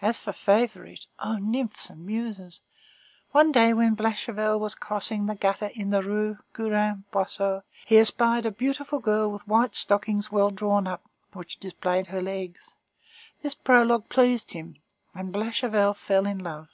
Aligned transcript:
As 0.00 0.20
for 0.20 0.32
Favourite, 0.32 1.06
O 1.18 1.36
nymphs 1.38 1.90
and 1.90 2.06
muses! 2.06 2.60
one 3.32 3.50
day 3.50 3.72
when 3.72 3.96
Blachevelle 3.96 4.60
was 4.60 4.76
crossing 4.76 5.26
the 5.26 5.34
gutter 5.34 5.72
in 5.74 5.90
the 5.90 6.00
Rue 6.00 6.38
Guérin 6.54 7.02
Boisseau, 7.10 7.62
he 7.84 7.96
espied 7.98 8.46
a 8.46 8.52
beautiful 8.52 9.00
girl 9.00 9.32
with 9.32 9.48
white 9.48 9.74
stockings 9.74 10.30
well 10.30 10.50
drawn 10.52 10.86
up, 10.86 11.10
which 11.32 11.58
displayed 11.58 12.06
her 12.06 12.22
legs. 12.22 12.76
This 13.42 13.56
prologue 13.56 14.08
pleased 14.08 14.52
him, 14.52 14.76
and 15.12 15.32
Blachevelle 15.32 15.94
fell 15.94 16.24
in 16.26 16.38
love. 16.38 16.68